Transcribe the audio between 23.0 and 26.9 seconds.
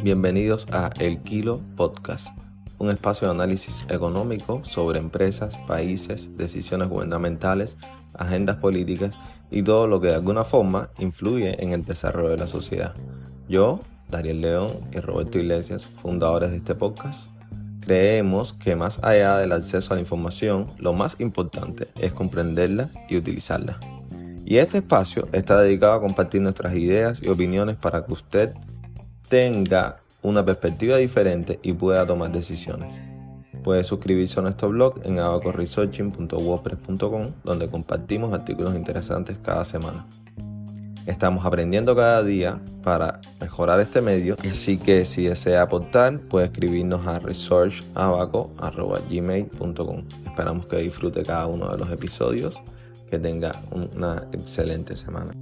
y utilizarla. Y este espacio está dedicado a compartir nuestras